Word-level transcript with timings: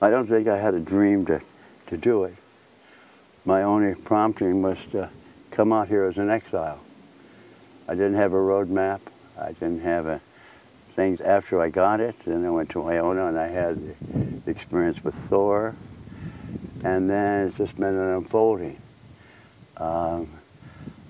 I 0.00 0.10
don't 0.10 0.26
think 0.26 0.48
I 0.48 0.58
had 0.58 0.74
a 0.74 0.80
dream 0.80 1.24
to, 1.26 1.40
to 1.88 1.96
do 1.96 2.24
it. 2.24 2.34
My 3.44 3.62
only 3.62 3.94
prompting 3.94 4.62
was 4.62 4.78
to 4.92 5.10
come 5.50 5.72
out 5.72 5.88
here 5.88 6.04
as 6.04 6.16
an 6.16 6.30
exile. 6.30 6.80
I 7.86 7.94
didn't 7.94 8.14
have 8.14 8.32
a 8.32 8.40
road 8.40 8.70
map. 8.70 9.00
I 9.38 9.52
didn't 9.52 9.80
have 9.82 10.06
a, 10.06 10.20
things 10.94 11.20
after 11.20 11.60
I 11.60 11.68
got 11.68 12.00
it. 12.00 12.16
Then 12.24 12.44
I 12.44 12.50
went 12.50 12.70
to 12.70 12.82
Iona 12.82 13.28
and 13.28 13.38
I 13.38 13.48
had 13.48 13.96
the 14.44 14.50
experience 14.50 15.02
with 15.04 15.14
Thor. 15.28 15.74
And 16.82 17.08
then 17.08 17.48
it's 17.48 17.56
just 17.56 17.76
been 17.76 17.94
an 17.94 18.16
unfolding, 18.16 18.78
um, 19.76 20.28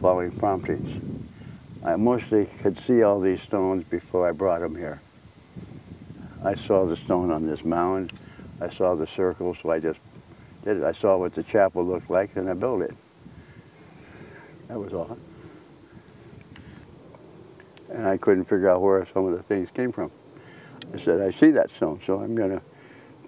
following 0.00 0.30
promptings. 0.32 1.24
I 1.84 1.96
mostly 1.96 2.46
could 2.62 2.78
see 2.86 3.02
all 3.02 3.20
these 3.20 3.42
stones 3.42 3.84
before 3.84 4.28
I 4.28 4.32
brought 4.32 4.60
them 4.60 4.74
here. 4.74 5.00
I 6.44 6.54
saw 6.54 6.86
the 6.86 6.96
stone 6.96 7.30
on 7.30 7.46
this 7.46 7.64
mound. 7.64 8.12
I 8.60 8.70
saw 8.70 8.94
the 8.94 9.06
circle, 9.06 9.56
so 9.60 9.70
I 9.70 9.80
just 9.80 10.00
did 10.64 10.78
it. 10.78 10.84
I 10.84 10.92
saw 10.92 11.16
what 11.16 11.34
the 11.34 11.42
chapel 11.42 11.84
looked 11.84 12.10
like, 12.10 12.36
and 12.36 12.48
I 12.48 12.54
built 12.54 12.82
it. 12.82 12.94
That 14.68 14.78
was 14.78 14.92
all. 14.92 15.18
And 17.90 18.06
I 18.06 18.16
couldn't 18.16 18.44
figure 18.44 18.70
out 18.70 18.80
where 18.80 19.06
some 19.12 19.26
of 19.26 19.36
the 19.36 19.42
things 19.42 19.68
came 19.74 19.92
from. 19.92 20.10
I 20.92 20.98
said, 20.98 21.20
I 21.20 21.30
see 21.30 21.50
that 21.50 21.70
stone, 21.76 22.00
so 22.06 22.20
I'm 22.20 22.34
going 22.34 22.50
to 22.50 22.62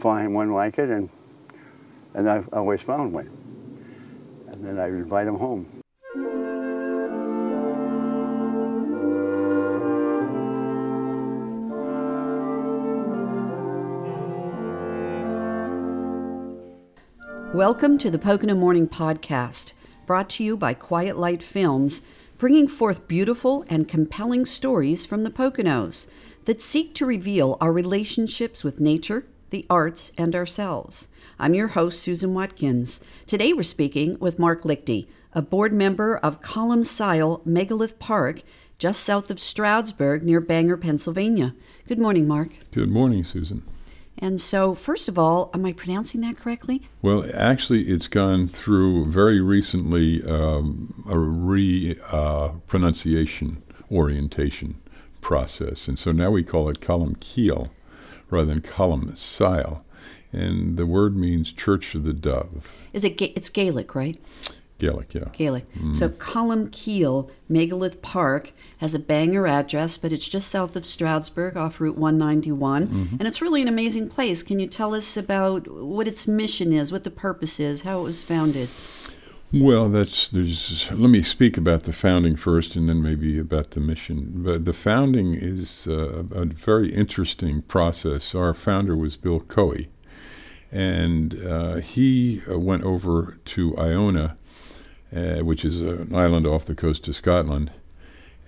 find 0.00 0.34
one 0.34 0.52
like 0.52 0.78
it, 0.78 0.90
and 0.90 1.08
and 2.16 2.30
I 2.30 2.42
always 2.52 2.80
found 2.80 3.12
one. 3.12 3.30
And 4.50 4.64
then 4.64 4.78
I 4.78 4.86
invite 4.86 5.26
them 5.26 5.36
home. 5.36 5.82
Welcome 17.56 17.96
to 18.00 18.10
the 18.10 18.18
Pocono 18.18 18.54
Morning 18.54 18.86
Podcast, 18.86 19.72
brought 20.04 20.28
to 20.28 20.44
you 20.44 20.58
by 20.58 20.74
Quiet 20.74 21.16
Light 21.16 21.42
Films, 21.42 22.02
bringing 22.36 22.68
forth 22.68 23.08
beautiful 23.08 23.64
and 23.70 23.88
compelling 23.88 24.44
stories 24.44 25.06
from 25.06 25.22
the 25.22 25.30
Poconos 25.30 26.06
that 26.44 26.60
seek 26.60 26.94
to 26.96 27.06
reveal 27.06 27.56
our 27.58 27.72
relationships 27.72 28.62
with 28.62 28.78
nature, 28.78 29.24
the 29.48 29.64
arts, 29.70 30.12
and 30.18 30.36
ourselves. 30.36 31.08
I'm 31.38 31.54
your 31.54 31.68
host, 31.68 32.02
Susan 32.02 32.34
Watkins. 32.34 33.00
Today 33.24 33.54
we're 33.54 33.62
speaking 33.62 34.18
with 34.18 34.38
Mark 34.38 34.64
Lichty, 34.64 35.06
a 35.32 35.40
board 35.40 35.72
member 35.72 36.18
of 36.18 36.42
Columcille 36.42 37.40
Megalith 37.46 37.98
Park, 37.98 38.42
just 38.78 39.02
south 39.02 39.30
of 39.30 39.40
Stroudsburg 39.40 40.22
near 40.22 40.42
Bangor, 40.42 40.76
Pennsylvania. 40.76 41.54
Good 41.88 41.98
morning, 41.98 42.28
Mark. 42.28 42.50
Good 42.70 42.90
morning, 42.90 43.24
Susan. 43.24 43.62
And 44.18 44.40
so, 44.40 44.74
first 44.74 45.08
of 45.08 45.18
all, 45.18 45.50
am 45.52 45.66
I 45.66 45.72
pronouncing 45.72 46.22
that 46.22 46.36
correctly? 46.38 46.82
Well, 47.02 47.26
actually, 47.34 47.88
it's 47.88 48.08
gone 48.08 48.48
through 48.48 49.06
very 49.06 49.40
recently 49.40 50.22
um, 50.24 51.04
a 51.08 51.18
re 51.18 51.98
uh, 52.10 52.50
pronunciation 52.66 53.62
orientation 53.90 54.80
process. 55.20 55.88
And 55.88 55.98
so 55.98 56.12
now 56.12 56.30
we 56.30 56.42
call 56.42 56.68
it 56.68 56.80
Columcille 56.80 57.70
rather 58.30 58.46
than 58.46 58.60
Columcille. 58.60 59.82
And 60.32 60.76
the 60.76 60.86
word 60.86 61.16
means 61.16 61.52
Church 61.52 61.94
of 61.94 62.04
the 62.04 62.12
Dove. 62.12 62.74
Is 62.92 63.04
it? 63.04 63.16
Ga- 63.16 63.32
it's 63.36 63.48
Gaelic, 63.48 63.94
right? 63.94 64.20
Gaelic, 64.78 65.14
yeah. 65.14 65.24
Gaelic. 65.32 65.64
So 65.92 66.08
Columcille 66.10 67.30
Megalith 67.48 68.02
Park 68.02 68.52
has 68.78 68.94
a 68.94 68.98
Bangor 68.98 69.46
address, 69.46 69.96
but 69.96 70.12
it's 70.12 70.28
just 70.28 70.48
south 70.48 70.76
of 70.76 70.84
Stroudsburg 70.84 71.56
off 71.56 71.80
Route 71.80 71.96
191. 71.96 72.82
And 73.18 73.22
it's 73.22 73.40
really 73.40 73.62
an 73.62 73.68
amazing 73.68 74.08
place. 74.10 74.42
Can 74.42 74.58
you 74.58 74.66
tell 74.66 74.94
us 74.94 75.16
about 75.16 75.66
what 75.68 76.06
its 76.06 76.28
mission 76.28 76.72
is, 76.72 76.92
what 76.92 77.04
the 77.04 77.10
purpose 77.10 77.58
is, 77.58 77.82
how 77.82 78.00
it 78.00 78.02
was 78.02 78.22
founded? 78.22 78.68
Well, 79.52 79.88
that's 79.88 80.28
there's. 80.28 80.90
Let 80.90 81.08
me 81.08 81.22
speak 81.22 81.56
about 81.56 81.84
the 81.84 81.92
founding 81.92 82.34
first, 82.36 82.74
and 82.74 82.88
then 82.88 83.00
maybe 83.00 83.38
about 83.38 83.70
the 83.70 83.80
mission. 83.80 84.32
But 84.34 84.64
the 84.64 84.72
founding 84.72 85.34
is 85.34 85.86
uh, 85.86 86.24
a 86.32 86.46
very 86.46 86.92
interesting 86.92 87.62
process. 87.62 88.34
Our 88.34 88.52
founder 88.52 88.96
was 88.96 89.16
Bill 89.16 89.40
Cohea, 89.40 89.86
and 90.72 91.40
uh, 91.46 91.76
he 91.76 92.42
uh, 92.50 92.58
went 92.58 92.82
over 92.82 93.38
to 93.44 93.78
Iona, 93.78 94.36
uh, 95.14 95.44
which 95.44 95.64
is 95.64 95.80
an 95.80 96.14
island 96.14 96.46
off 96.46 96.64
the 96.64 96.74
coast 96.74 97.06
of 97.08 97.16
Scotland, 97.16 97.70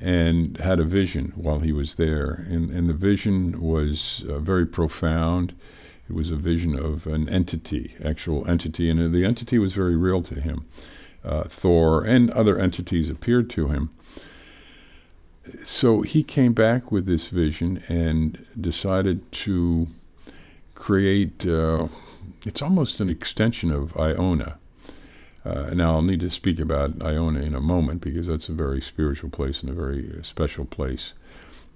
and 0.00 0.56
had 0.58 0.80
a 0.80 0.84
vision 0.84 1.32
while 1.34 1.60
he 1.60 1.72
was 1.72 1.96
there. 1.96 2.46
And, 2.48 2.70
and 2.70 2.88
the 2.88 2.94
vision 2.94 3.60
was 3.60 4.24
uh, 4.28 4.38
very 4.38 4.66
profound. 4.66 5.54
It 6.08 6.14
was 6.14 6.30
a 6.30 6.36
vision 6.36 6.78
of 6.78 7.06
an 7.06 7.28
entity, 7.28 7.94
actual 8.04 8.48
entity, 8.48 8.88
and 8.88 9.12
the 9.12 9.24
entity 9.24 9.58
was 9.58 9.74
very 9.74 9.96
real 9.96 10.22
to 10.22 10.40
him. 10.40 10.66
Uh, 11.24 11.44
Thor 11.44 12.04
and 12.04 12.30
other 12.30 12.58
entities 12.58 13.10
appeared 13.10 13.50
to 13.50 13.68
him. 13.68 13.90
So 15.64 16.02
he 16.02 16.22
came 16.22 16.52
back 16.52 16.92
with 16.92 17.06
this 17.06 17.26
vision 17.28 17.82
and 17.88 18.44
decided 18.60 19.30
to 19.32 19.88
create. 20.74 21.46
Uh, 21.46 21.88
it's 22.44 22.62
almost 22.62 23.00
an 23.00 23.10
extension 23.10 23.72
of 23.72 23.96
Iona. 23.96 24.58
Uh, 25.44 25.70
now 25.74 25.92
I'll 25.92 26.02
need 26.02 26.20
to 26.20 26.30
speak 26.30 26.58
about 26.58 27.00
Iona 27.02 27.40
in 27.40 27.54
a 27.54 27.60
moment 27.60 28.00
because 28.00 28.26
that's 28.26 28.48
a 28.48 28.52
very 28.52 28.80
spiritual 28.80 29.30
place 29.30 29.60
and 29.60 29.70
a 29.70 29.74
very 29.74 30.12
uh, 30.18 30.22
special 30.22 30.64
place. 30.64 31.12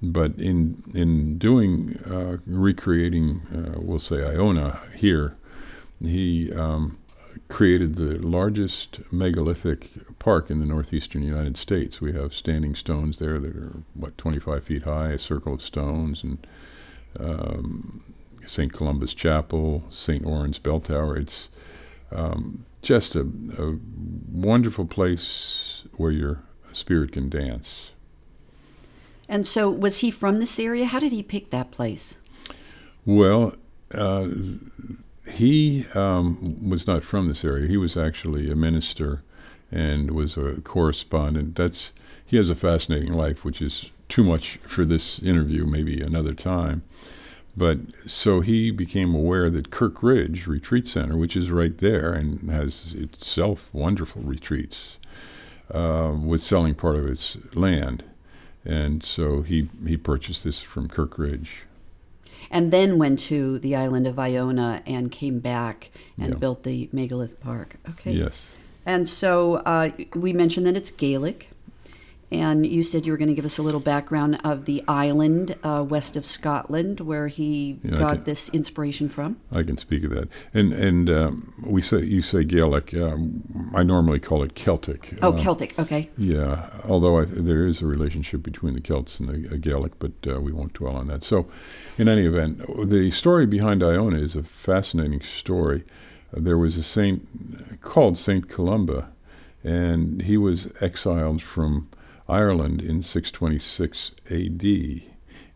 But 0.02 0.32
in 0.36 0.82
in 0.94 1.38
doing 1.38 1.96
uh, 2.10 2.38
recreating, 2.46 3.42
uh, 3.54 3.80
we'll 3.80 4.00
say 4.00 4.24
Iona 4.24 4.80
here, 4.96 5.36
he 6.00 6.52
um, 6.52 6.98
created 7.48 7.94
the 7.94 8.18
largest 8.18 9.00
megalithic 9.12 9.90
park 10.18 10.50
in 10.50 10.58
the 10.58 10.66
northeastern 10.66 11.22
United 11.22 11.56
States. 11.56 12.00
We 12.00 12.12
have 12.14 12.34
standing 12.34 12.74
stones 12.74 13.18
there 13.18 13.38
that 13.38 13.54
are 13.54 13.72
what 13.94 14.18
25 14.18 14.64
feet 14.64 14.82
high, 14.82 15.10
a 15.10 15.18
circle 15.18 15.54
of 15.54 15.62
stones, 15.62 16.22
and 16.24 16.46
um, 17.20 18.02
St. 18.46 18.72
Columba's 18.72 19.14
Chapel, 19.14 19.84
St. 19.90 20.24
Oran's 20.24 20.58
Bell 20.58 20.80
Tower. 20.80 21.16
It's 21.16 21.48
um, 22.14 22.64
just 22.82 23.14
a, 23.14 23.20
a 23.58 23.76
wonderful 24.30 24.86
place 24.86 25.82
where 25.96 26.10
your 26.10 26.42
spirit 26.72 27.12
can 27.12 27.28
dance. 27.28 27.92
And 29.28 29.46
so, 29.46 29.70
was 29.70 29.98
he 29.98 30.10
from 30.10 30.40
this 30.40 30.58
area? 30.58 30.84
How 30.84 30.98
did 30.98 31.12
he 31.12 31.22
pick 31.22 31.50
that 31.50 31.70
place? 31.70 32.18
Well, 33.06 33.54
uh, 33.94 34.28
he 35.28 35.86
um, 35.94 36.68
was 36.68 36.86
not 36.86 37.02
from 37.02 37.28
this 37.28 37.44
area. 37.44 37.66
He 37.66 37.76
was 37.76 37.96
actually 37.96 38.50
a 38.50 38.56
minister 38.56 39.22
and 39.70 40.10
was 40.10 40.36
a 40.36 40.60
correspondent. 40.62 41.54
That's 41.54 41.92
he 42.26 42.36
has 42.36 42.50
a 42.50 42.54
fascinating 42.54 43.12
life, 43.12 43.44
which 43.44 43.62
is 43.62 43.90
too 44.08 44.24
much 44.24 44.56
for 44.58 44.84
this 44.84 45.18
interview. 45.20 45.64
Maybe 45.64 46.00
another 46.00 46.34
time. 46.34 46.82
But 47.56 47.78
so 48.06 48.40
he 48.40 48.70
became 48.70 49.14
aware 49.14 49.50
that 49.50 49.70
Kirkridge 49.70 50.46
Retreat 50.46 50.88
Center, 50.88 51.16
which 51.18 51.36
is 51.36 51.50
right 51.50 51.76
there 51.78 52.12
and 52.12 52.48
has 52.50 52.94
itself 52.94 53.68
wonderful 53.72 54.22
retreats, 54.22 54.96
uh, 55.70 56.14
was 56.24 56.42
selling 56.42 56.74
part 56.74 56.96
of 56.96 57.06
its 57.06 57.36
land, 57.54 58.04
and 58.64 59.02
so 59.02 59.42
he 59.42 59.68
he 59.86 59.96
purchased 59.96 60.44
this 60.44 60.60
from 60.60 60.88
Kirkridge. 60.88 61.64
And 62.50 62.70
then 62.70 62.98
went 62.98 63.18
to 63.20 63.58
the 63.60 63.76
island 63.76 64.06
of 64.06 64.18
Iona 64.18 64.82
and 64.86 65.10
came 65.10 65.38
back 65.38 65.90
and 66.18 66.34
Yeah. 66.34 66.38
built 66.38 66.64
the 66.64 66.88
Megalith 66.92 67.38
Park. 67.40 67.76
Okay. 67.88 68.12
Yes. 68.12 68.50
And 68.84 69.08
so 69.08 69.56
uh, 69.64 69.90
we 70.14 70.32
mentioned 70.32 70.66
that 70.66 70.76
it's 70.76 70.90
Gaelic. 70.90 71.48
And 72.32 72.66
you 72.66 72.82
said 72.82 73.04
you 73.04 73.12
were 73.12 73.18
going 73.18 73.28
to 73.28 73.34
give 73.34 73.44
us 73.44 73.58
a 73.58 73.62
little 73.62 73.78
background 73.80 74.40
of 74.42 74.64
the 74.64 74.82
island 74.88 75.54
uh, 75.62 75.84
west 75.86 76.16
of 76.16 76.24
Scotland 76.24 77.00
where 77.00 77.28
he 77.28 77.78
Yeah, 77.84 77.98
got 77.98 78.14
can- 78.16 78.24
this 78.24 78.48
inspiration 78.50 79.10
from. 79.10 79.36
I 79.52 79.62
can 79.62 79.76
speak 79.76 80.02
of 80.04 80.10
that. 80.12 80.28
And 80.54 80.72
and 80.72 81.10
um, 81.10 81.52
we 81.62 81.82
say 81.82 82.00
you 82.02 82.22
say 82.22 82.42
Gaelic. 82.44 82.94
Um, 82.94 83.42
I 83.74 83.82
normally 83.82 84.18
call 84.18 84.42
it 84.42 84.54
Celtic. 84.54 85.10
Oh, 85.20 85.34
Uh, 85.34 85.42
Celtic. 85.42 85.78
Okay. 85.78 86.08
Yeah, 86.16 86.70
although 86.88 87.18
I, 87.20 87.24
there 87.26 87.66
is 87.66 87.82
a 87.82 87.86
relationship 87.86 88.42
between 88.42 88.74
the 88.74 88.80
Celts 88.80 89.20
and 89.20 89.28
the 89.28 89.54
uh, 89.54 89.56
Gaelic, 89.60 89.98
but 89.98 90.12
uh, 90.26 90.40
we 90.40 90.52
won't 90.52 90.72
dwell 90.72 90.96
on 90.96 91.08
that. 91.08 91.22
So, 91.22 91.46
in 91.98 92.08
any 92.08 92.24
event, 92.24 92.62
the 92.88 93.10
story 93.10 93.44
behind 93.46 93.82
Iona 93.82 94.16
is 94.18 94.34
a 94.36 94.42
fascinating 94.42 95.20
story. 95.20 95.84
Uh, 96.34 96.40
there 96.40 96.56
was 96.56 96.78
a 96.78 96.82
saint 96.82 97.80
called 97.82 98.16
Saint 98.16 98.48
Columba, 98.48 99.10
and 99.62 100.22
he 100.22 100.38
was 100.38 100.66
exiled 100.80 101.42
from 101.42 101.88
Ireland 102.28 102.80
in 102.82 103.02
626 103.02 104.12
A.D. 104.30 105.06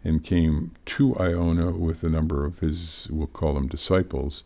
and 0.05 0.23
came 0.25 0.73
to 0.87 1.17
Iona 1.17 1.71
with 1.73 2.03
a 2.03 2.09
number 2.09 2.45
of 2.45 2.61
his, 2.61 3.09
we'll 3.11 3.27
call 3.27 3.55
them 3.55 3.69
disciples, 3.69 4.45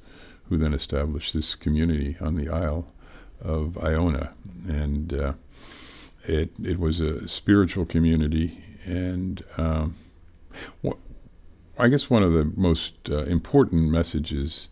who 0.49 0.59
then 0.59 0.75
established 0.75 1.33
this 1.35 1.55
community 1.55 2.17
on 2.21 2.35
the 2.37 2.49
Isle 2.49 2.87
of 3.41 3.79
Iona, 3.79 4.33
and. 4.69 5.13
Uh, 5.13 5.33
it 6.25 6.51
it 6.63 6.79
was 6.79 7.01
a 7.01 7.27
spiritual 7.29 7.87
community, 7.87 8.63
and 8.85 9.43
um, 9.57 9.95
wh- 10.85 10.99
I 11.79 11.89
guess 11.89 12.11
one 12.11 12.23
of 12.23 12.33
the 12.33 12.53
most 12.57 12.95
uh, 13.09 13.25
important 13.25 13.91
messages 13.91 14.69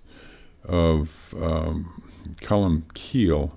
of 0.64 1.34
um, 1.40 2.02
Colum 2.42 2.84
Keel 2.94 3.56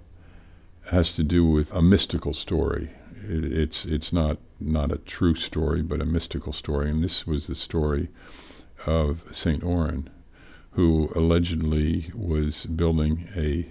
has 0.86 1.12
to 1.14 1.24
do 1.24 1.46
with 1.46 1.74
a 1.74 1.82
mystical 1.82 2.34
story. 2.34 2.90
It, 3.28 3.46
it's 3.46 3.86
it's 3.86 4.12
not 4.14 4.38
not 4.60 4.92
a 4.92 4.98
true 4.98 5.36
story, 5.36 5.82
but 5.82 6.02
a 6.02 6.06
mystical 6.06 6.54
story. 6.54 6.90
And 6.90 7.04
this 7.04 7.28
was 7.28 7.48
the 7.48 7.56
story 7.56 8.10
of 8.86 9.26
Saint 9.32 9.64
Oran, 9.64 10.10
who 10.72 11.12
allegedly 11.16 12.12
was 12.16 12.66
building 12.66 13.28
a 13.36 13.68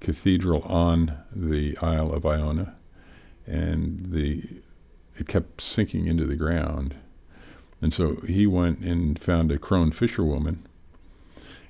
cathedral 0.00 0.62
on 0.62 1.16
the 1.34 1.76
Isle 1.78 2.12
of 2.12 2.24
Iona, 2.24 2.74
and 3.46 4.12
the 4.12 4.42
it 5.16 5.26
kept 5.26 5.60
sinking 5.60 6.06
into 6.06 6.24
the 6.24 6.36
ground. 6.36 6.94
And 7.80 7.92
so 7.92 8.16
he 8.26 8.46
went 8.46 8.80
and 8.80 9.18
found 9.18 9.52
a 9.52 9.58
crone 9.58 9.92
fisherwoman. 9.92 10.66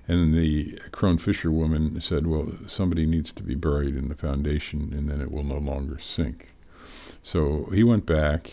And 0.07 0.33
the 0.33 0.79
crone 0.91 1.19
fisherwoman 1.19 2.01
said, 2.01 2.27
Well, 2.27 2.53
somebody 2.67 3.05
needs 3.05 3.31
to 3.33 3.43
be 3.43 3.55
buried 3.55 3.95
in 3.95 4.09
the 4.09 4.15
foundation, 4.15 4.93
and 4.97 5.09
then 5.09 5.21
it 5.21 5.31
will 5.31 5.45
no 5.45 5.59
longer 5.59 5.99
sink. 5.99 6.55
So 7.23 7.71
he 7.75 7.83
went 7.83 8.07
back 8.07 8.53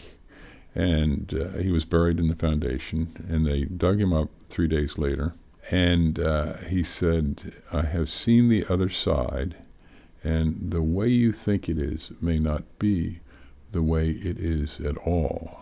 and 0.75 1.33
uh, 1.33 1.57
he 1.57 1.71
was 1.71 1.85
buried 1.85 2.19
in 2.19 2.27
the 2.27 2.35
foundation, 2.35 3.07
and 3.29 3.45
they 3.45 3.63
dug 3.63 3.99
him 3.99 4.11
up 4.11 4.29
three 4.49 4.67
days 4.67 4.97
later. 4.97 5.33
And 5.71 6.19
uh, 6.19 6.57
he 6.57 6.83
said, 6.83 7.53
I 7.71 7.83
have 7.83 8.09
seen 8.09 8.49
the 8.49 8.65
other 8.69 8.89
side, 8.89 9.55
and 10.23 10.71
the 10.71 10.81
way 10.81 11.07
you 11.07 11.31
think 11.31 11.69
it 11.69 11.79
is 11.79 12.11
may 12.19 12.39
not 12.39 12.63
be 12.77 13.21
the 13.71 13.81
way 13.81 14.09
it 14.09 14.37
is 14.37 14.81
at 14.81 14.97
all. 14.97 15.61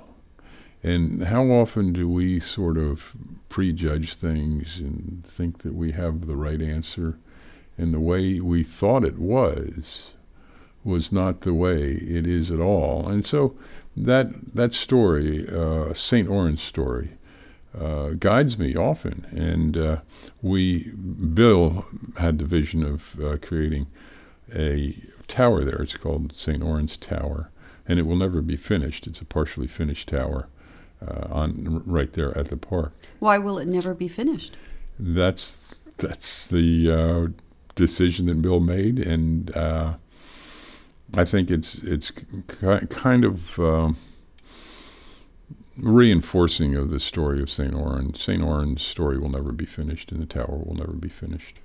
And 0.82 1.24
how 1.24 1.46
often 1.46 1.94
do 1.94 2.10
we 2.10 2.40
sort 2.40 2.78
of 2.78 3.14
prejudge 3.50 4.16
things 4.16 4.80
and 4.80 5.24
think 5.26 5.60
that 5.60 5.76
we 5.76 5.92
have 5.92 6.26
the 6.26 6.36
right 6.36 6.62
answer, 6.62 7.18
and 7.78 7.94
the 7.94 8.00
way 8.00 8.40
we 8.40 8.64
thought 8.64 9.06
it 9.06 9.20
was 9.20 10.12
was 10.84 11.12
not 11.12 11.42
the 11.42 11.54
way 11.54 11.94
it 11.94 12.28
is 12.28 12.52
at 12.52 12.60
all? 12.60 13.08
And 13.08 13.26
so 13.26 13.56
that 13.96 14.56
that 14.56 14.74
story, 14.74 15.48
uh, 15.50 15.94
Saint 15.94 16.30
Oran's 16.30 16.62
story, 16.62 17.12
uh, 17.80 18.10
guides 18.20 18.58
me 18.58 18.76
often. 18.76 19.26
And 19.32 19.78
uh, 19.78 19.98
we, 20.42 20.92
Bill, 21.34 21.86
had 22.18 22.40
the 22.40 22.46
vision 22.46 22.84
of 22.84 23.20
uh, 23.20 23.38
creating 23.42 23.88
a 24.54 24.96
tower 25.28 25.64
there. 25.64 25.82
It's 25.82 25.98
called 25.98 26.36
Saint 26.36 26.64
Oran's 26.64 26.98
Tower, 26.98 27.50
and 27.88 28.00
it 28.00 28.04
will 28.04 28.16
never 28.16 28.42
be 28.42 28.58
finished. 28.58 29.08
It's 29.08 29.22
a 29.22 29.26
partially 29.26 29.68
finished 29.68 30.10
tower 30.10 30.48
uh, 31.06 31.28
on 31.30 31.82
right 31.86 32.12
there 32.14 32.38
at 32.38 32.50
the 32.50 32.58
park. 32.58 32.94
Why 33.20 33.38
will 33.38 33.58
it 33.58 33.68
never 33.68 33.94
be 33.94 34.08
finished? 34.08 34.58
That's 35.00 35.76
that's 35.98 36.50
the 36.50 36.92
uh, 36.92 37.28
decision 37.76 38.28
that 38.28 38.42
Bill 38.42 38.60
made, 38.60 39.00
and 39.00 39.56
uh, 39.56 39.94
I 41.16 41.26
think 41.26 41.52
it's 41.52 41.76
it's 41.76 42.12
kind 42.90 43.24
of 43.24 43.60
um, 43.60 43.98
reinforcing 45.78 46.76
of 46.76 46.90
the 46.90 47.00
story 47.00 47.42
of 47.42 47.50
Saint 47.50 47.76
Oran. 47.76 48.14
Saint 48.16 48.42
Oran's 48.42 48.82
story 48.82 49.18
will 49.18 49.30
never 49.30 49.52
be 49.52 49.66
finished, 49.66 50.12
and 50.12 50.22
the 50.22 50.26
tower 50.26 50.58
will 50.66 50.76
never 50.76 50.94
be 50.94 51.10
finished. 51.10 51.58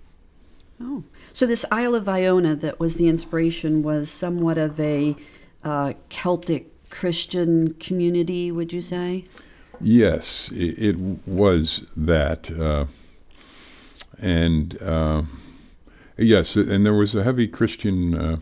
Oh, 0.80 1.02
so 1.32 1.46
this 1.46 1.64
Isle 1.72 1.94
of 1.94 2.08
Iona 2.08 2.54
that 2.56 2.78
was 2.78 2.96
the 2.96 3.08
inspiration 3.08 3.82
was 3.82 4.10
somewhat 4.10 4.58
of 4.58 4.78
a 4.78 5.16
uh, 5.64 5.94
Celtic 6.08 6.66
Christian 6.90 7.74
community, 7.74 8.52
would 8.52 8.72
you 8.72 8.80
say? 8.80 9.24
Yes, 9.80 10.50
it, 10.52 10.78
it 10.78 10.96
was 11.26 11.86
that, 11.96 12.50
uh, 12.50 12.86
and 14.18 14.80
uh, 14.82 15.22
yes, 16.16 16.56
and 16.56 16.84
there 16.84 16.94
was 16.94 17.14
a 17.14 17.22
heavy 17.22 17.46
Christian 17.46 18.14
uh, 18.14 18.36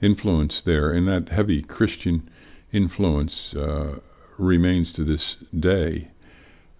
influence 0.00 0.62
there, 0.62 0.92
and 0.92 1.06
that 1.08 1.28
heavy 1.30 1.62
Christian 1.62 2.28
influence 2.72 3.54
uh, 3.54 3.98
remains 4.38 4.92
to 4.92 5.04
this 5.04 5.36
day. 5.58 6.08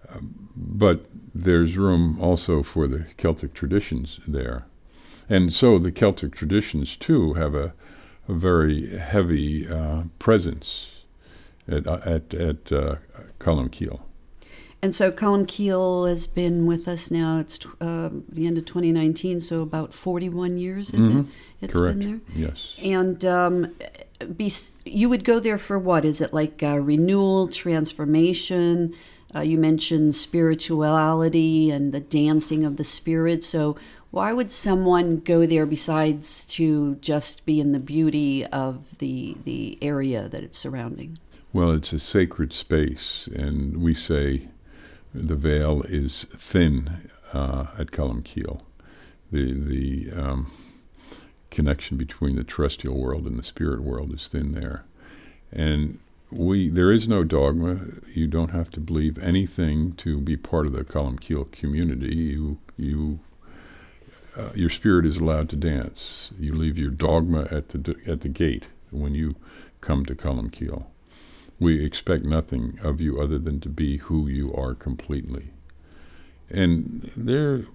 Um, 0.09 0.49
but 0.55 1.05
there's 1.35 1.77
room 1.77 2.19
also 2.19 2.63
for 2.63 2.87
the 2.87 3.05
Celtic 3.17 3.53
traditions 3.53 4.19
there, 4.27 4.65
and 5.29 5.53
so 5.53 5.77
the 5.77 5.91
Celtic 5.91 6.33
traditions 6.33 6.95
too 6.95 7.33
have 7.33 7.53
a, 7.53 7.73
a 8.27 8.33
very 8.33 8.97
heavy 8.97 9.67
uh, 9.67 10.03
presence 10.17 11.01
at 11.67 11.85
at, 11.87 12.33
at 12.33 12.71
uh, 12.71 12.95
Columkille. 13.39 14.01
And 14.81 14.95
so 14.95 15.11
Columkille 15.11 16.07
has 16.07 16.25
been 16.25 16.65
with 16.65 16.87
us 16.87 17.11
now. 17.11 17.37
It's 17.39 17.59
uh, 17.81 18.09
the 18.29 18.47
end 18.47 18.57
of 18.57 18.65
2019, 18.65 19.41
so 19.41 19.61
about 19.61 19.93
41 19.93 20.57
years, 20.57 20.93
is 20.93 21.07
Mhm. 21.09 21.21
it? 21.21 21.25
It's 21.61 21.77
Correct. 21.77 21.99
been 21.99 22.07
there. 22.07 22.21
Yes. 22.49 22.75
And 22.81 23.25
um, 23.25 23.75
be, 24.37 24.51
you 24.85 25.09
would 25.09 25.25
go 25.25 25.39
there 25.41 25.57
for 25.57 25.77
what? 25.77 26.05
Is 26.05 26.21
it 26.21 26.33
like 26.33 26.63
uh, 26.63 26.79
renewal, 26.79 27.49
transformation? 27.49 28.93
Uh, 29.35 29.41
you 29.41 29.57
mentioned 29.57 30.15
spirituality 30.15 31.69
and 31.69 31.91
the 31.93 31.99
dancing 31.99 32.63
of 32.65 32.77
the 32.77 32.83
spirit. 32.83 33.43
So, 33.43 33.75
why 34.11 34.33
would 34.33 34.51
someone 34.51 35.17
go 35.17 35.45
there 35.45 35.65
besides 35.67 36.45
to 36.45 36.95
just 36.95 37.45
be 37.45 37.59
in 37.59 37.73
the 37.73 37.79
beauty 37.79 38.45
of 38.47 38.97
the 38.99 39.35
the 39.45 39.77
area 39.81 40.27
that 40.29 40.41
it's 40.41 40.57
surrounding? 40.57 41.19
Well, 41.53 41.71
it's 41.71 41.93
a 41.93 41.99
sacred 41.99 42.53
space, 42.53 43.27
and 43.35 43.77
we 43.83 43.93
say 43.93 44.47
the 45.13 45.35
veil 45.35 45.81
is 45.83 46.25
thin 46.25 47.09
uh, 47.33 47.67
at 47.77 47.91
Columkille. 47.91 48.61
The 49.31 49.53
the 49.53 50.11
um, 50.15 50.51
connection 51.51 51.97
between 51.97 52.35
the 52.35 52.43
terrestrial 52.43 52.97
world 52.97 53.25
and 53.25 53.37
the 53.37 53.43
spirit 53.43 53.81
world 53.81 54.13
is 54.13 54.27
thin 54.27 54.53
there, 54.53 54.85
and 55.51 55.99
we 56.31 56.69
there 56.69 56.91
is 56.91 57.07
no 57.07 57.23
dogma. 57.23 57.79
You 58.13 58.27
don't 58.27 58.51
have 58.51 58.69
to 58.71 58.79
believe 58.79 59.17
anything 59.19 59.93
to 59.93 60.19
be 60.19 60.37
part 60.37 60.65
of 60.65 60.73
the 60.73 60.83
Columkille 60.83 61.51
community. 61.51 62.15
You 62.15 62.59
you. 62.77 63.19
Uh, 64.37 64.51
your 64.53 64.69
spirit 64.69 65.05
is 65.05 65.17
allowed 65.17 65.49
to 65.49 65.55
dance. 65.55 66.29
You 66.39 66.53
leave 66.53 66.77
your 66.77 66.91
dogma 66.91 67.47
at 67.51 67.69
the 67.69 67.95
at 68.07 68.21
the 68.21 68.29
gate 68.29 68.67
when 68.91 69.15
you 69.15 69.35
come 69.81 70.05
to 70.05 70.15
Columkille. 70.15 70.85
We 71.59 71.83
expect 71.83 72.25
nothing 72.25 72.79
of 72.81 73.01
you 73.01 73.19
other 73.19 73.37
than 73.37 73.59
to 73.61 73.69
be 73.69 73.97
who 73.97 74.27
you 74.27 74.53
are 74.53 74.73
completely. 74.73 75.49
And 76.49 77.11
there, 77.15 77.65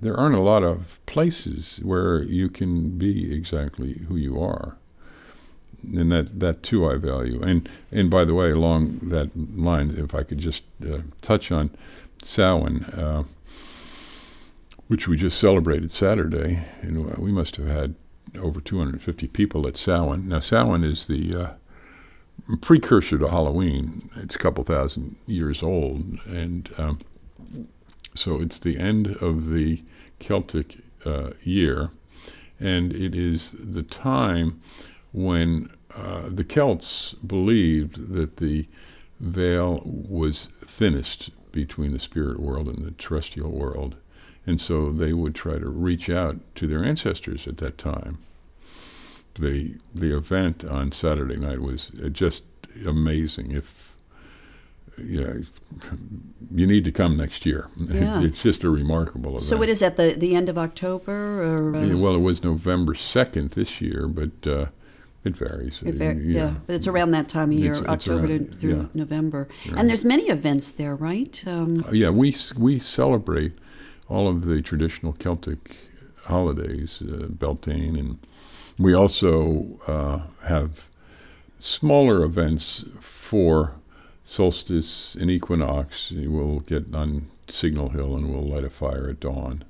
there 0.00 0.16
aren't 0.16 0.36
a 0.36 0.40
lot 0.40 0.62
of 0.62 1.04
places 1.06 1.80
where 1.82 2.22
you 2.22 2.48
can 2.48 2.98
be 2.98 3.34
exactly 3.34 3.94
who 4.08 4.16
you 4.16 4.40
are. 4.40 4.76
And 5.82 6.12
that, 6.12 6.38
that 6.40 6.62
too 6.62 6.86
I 6.86 6.96
value. 6.96 7.40
And, 7.42 7.68
and 7.90 8.10
by 8.10 8.24
the 8.24 8.34
way, 8.34 8.50
along 8.50 8.98
that 9.08 9.30
line, 9.58 9.94
if 9.96 10.14
I 10.14 10.22
could 10.22 10.38
just 10.38 10.64
uh, 10.86 10.98
touch 11.22 11.50
on 11.50 11.70
Samhain, 12.22 12.84
uh, 12.84 13.24
which 14.88 15.08
we 15.08 15.16
just 15.16 15.38
celebrated 15.38 15.90
Saturday, 15.90 16.62
and 16.82 17.16
we 17.16 17.32
must 17.32 17.56
have 17.56 17.66
had 17.66 17.94
over 18.38 18.60
250 18.60 19.28
people 19.28 19.66
at 19.66 19.76
Samhain. 19.76 20.28
Now, 20.28 20.40
Samhain 20.40 20.84
is 20.84 21.06
the 21.06 21.34
uh, 21.34 21.50
precursor 22.56 23.18
to 23.18 23.28
Halloween. 23.28 24.10
It's 24.16 24.34
a 24.34 24.38
couple 24.38 24.64
thousand 24.64 25.16
years 25.26 25.62
old, 25.62 26.18
and 26.26 26.70
um, 26.78 26.98
so 28.14 28.40
it's 28.40 28.60
the 28.60 28.78
end 28.78 29.16
of 29.20 29.50
the 29.50 29.82
Celtic 30.18 30.78
uh, 31.04 31.30
year, 31.42 31.90
and 32.58 32.92
it 32.92 33.14
is 33.14 33.54
the 33.58 33.82
time 33.82 34.60
when 35.12 35.70
uh, 35.94 36.28
the 36.28 36.44
Celts 36.44 37.14
believed 37.26 38.12
that 38.12 38.36
the 38.36 38.66
veil 39.20 39.82
was 39.84 40.46
thinnest 40.64 41.30
between 41.52 41.92
the 41.92 41.98
spirit 41.98 42.40
world 42.40 42.68
and 42.68 42.84
the 42.84 42.92
terrestrial 42.92 43.50
world, 43.50 43.96
and 44.46 44.60
so 44.60 44.92
they 44.92 45.12
would 45.12 45.34
try 45.34 45.58
to 45.58 45.68
reach 45.68 46.08
out 46.08 46.36
to 46.54 46.66
their 46.66 46.84
ancestors 46.84 47.46
at 47.46 47.58
that 47.58 47.76
time 47.76 48.18
the 49.40 49.74
the 49.94 50.16
event 50.16 50.64
on 50.64 50.92
Saturday 50.92 51.36
night 51.36 51.60
was 51.60 51.90
uh, 52.04 52.08
just 52.08 52.42
amazing. 52.86 53.50
If 53.52 53.94
yeah, 54.98 55.32
you 56.54 56.66
need 56.66 56.84
to 56.84 56.92
come 56.92 57.16
next 57.16 57.46
year. 57.46 57.68
Yeah. 57.78 58.22
It's 58.22 58.42
just 58.42 58.64
a 58.64 58.70
remarkable 58.70 59.30
event. 59.30 59.44
So, 59.44 59.56
what 59.56 59.68
is 59.68 59.80
that? 59.80 59.96
The 59.96 60.14
the 60.16 60.34
end 60.34 60.48
of 60.48 60.58
October, 60.58 61.42
or 61.42 61.76
uh, 61.76 61.80
Yeah, 61.84 61.94
well, 61.94 62.14
it 62.14 62.20
was 62.20 62.44
November 62.44 62.94
second 62.94 63.50
this 63.52 63.80
year, 63.80 64.06
but 64.08 64.46
uh, 64.46 64.66
it 65.24 65.36
varies. 65.36 65.82
It 65.84 65.94
var- 65.94 66.10
Uh, 66.10 66.14
yeah. 66.14 66.54
but 66.66 66.74
it's 66.74 66.86
around 66.86 67.12
that 67.12 67.28
time 67.28 67.50
of 67.52 67.58
year, 67.58 67.72
It's- 67.72 67.80
it's 67.82 67.88
October 68.08 68.26
around- 68.26 68.50
to, 68.52 68.56
through 68.58 68.76
yeah. 68.76 68.86
November. 68.94 69.48
Right. 69.66 69.78
And 69.78 69.88
there's 69.88 70.04
many 70.04 70.24
events 70.28 70.70
there, 70.72 70.94
right? 70.94 71.42
Um, 71.46 71.84
Uh, 71.88 71.92
yeah, 71.92 72.10
we 72.10 72.36
we 72.58 72.78
celebrate 72.78 73.52
all 74.08 74.28
of 74.28 74.44
the 74.44 74.60
traditional 74.60 75.12
Celtic 75.14 75.76
holidays, 76.24 77.00
uh, 77.02 77.26
Beltane, 77.28 77.96
and 77.96 78.18
we 78.80 78.94
also 78.94 79.78
uh, 79.86 80.20
have 80.46 80.88
smaller 81.58 82.24
events 82.24 82.82
for 82.98 83.74
solstice 84.24 85.14
and 85.16 85.30
equinox. 85.30 86.10
We'll 86.10 86.60
get 86.60 86.94
on 86.94 87.28
Signal 87.48 87.90
Hill 87.90 88.16
and 88.16 88.30
we'll 88.30 88.48
light 88.48 88.64
a 88.64 88.70
fire 88.70 89.10
at 89.10 89.20
dawn 89.20 89.64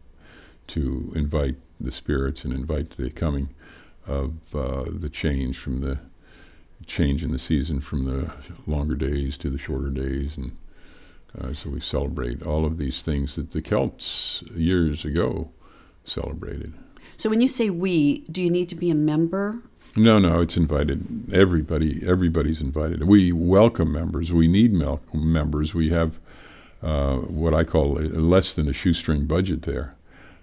to 0.68 1.12
invite 1.16 1.56
the 1.80 1.90
spirits 1.90 2.44
and 2.44 2.54
invite 2.54 2.90
the 2.90 3.10
coming 3.10 3.48
of 4.06 4.32
uh, 4.54 4.84
the 4.86 5.08
change 5.08 5.58
from 5.58 5.80
the 5.80 5.98
change 6.86 7.22
in 7.24 7.32
the 7.32 7.38
season 7.38 7.80
from 7.80 8.04
the 8.04 8.30
longer 8.66 8.94
days 8.94 9.36
to 9.38 9.50
the 9.50 9.58
shorter 9.58 9.90
days, 9.90 10.36
and 10.36 10.56
uh, 11.40 11.52
so 11.52 11.70
we 11.70 11.80
celebrate 11.80 12.42
all 12.42 12.64
of 12.64 12.78
these 12.78 13.02
things 13.02 13.36
that 13.36 13.52
the 13.52 13.60
Celts 13.60 14.42
years 14.54 15.04
ago 15.04 15.50
celebrated. 16.04 16.72
So 17.16 17.28
when 17.28 17.40
you 17.40 17.48
say 17.48 17.70
we, 17.70 18.20
do 18.30 18.42
you 18.42 18.50
need 18.50 18.68
to 18.70 18.74
be 18.74 18.90
a 18.90 18.94
member? 18.94 19.60
No, 19.96 20.18
no, 20.18 20.40
it's 20.40 20.56
invited. 20.56 21.32
Everybody, 21.32 22.02
everybody's 22.06 22.60
invited. 22.60 23.04
We 23.04 23.32
welcome 23.32 23.92
members. 23.92 24.32
We 24.32 24.48
need 24.48 24.72
mel- 24.72 25.02
members. 25.12 25.74
We 25.74 25.90
have 25.90 26.20
uh, 26.82 27.16
what 27.16 27.54
I 27.54 27.64
call 27.64 27.98
a, 27.98 28.06
less 28.06 28.54
than 28.54 28.68
a 28.68 28.72
shoestring 28.72 29.26
budget 29.26 29.62
there. 29.62 29.94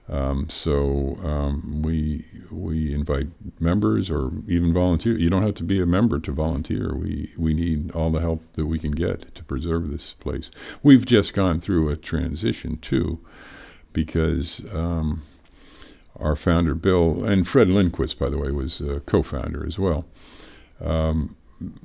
Um, 0.10 0.48
so 0.50 1.18
um, 1.24 1.82
we 1.82 2.26
we 2.50 2.94
invite 2.94 3.28
members 3.60 4.10
or 4.10 4.32
even 4.48 4.74
volunteer. 4.74 5.18
You 5.18 5.30
don't 5.30 5.44
have 5.44 5.56
to 5.56 5.64
be 5.64 5.82
a 5.82 5.86
member 5.86 6.20
to 6.20 6.32
volunteer. 6.32 6.96
We 6.96 7.34
we 7.38 7.54
need 7.54 7.92
all 7.92 8.12
the 8.12 8.22
help 8.22 8.42
that 8.54 8.68
we 8.68 8.80
can 8.80 8.92
get 8.92 9.36
to 9.36 9.44
preserve 9.44 9.90
this 9.90 10.14
place. 10.14 10.50
We've 10.82 11.06
just 11.06 11.34
gone 11.34 11.60
through 11.60 11.90
a 11.90 11.98
transition 11.98 12.78
too, 12.78 13.20
because 13.92 14.62
um, 14.74 15.24
our 16.20 16.36
founder 16.36 16.76
Bill 16.76 17.24
and 17.24 17.48
Fred 17.48 17.70
Lindquist, 17.70 18.20
by 18.20 18.30
the 18.30 18.38
way, 18.38 18.52
was 18.52 18.82
a 18.82 19.00
co-founder 19.02 19.66
as 19.66 19.78
well. 19.78 20.06
Um, 20.82 21.36